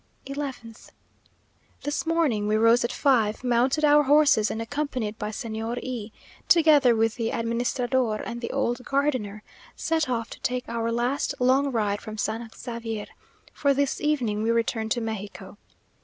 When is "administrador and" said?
7.31-8.41